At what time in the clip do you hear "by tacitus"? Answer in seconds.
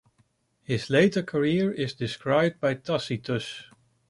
2.59-3.65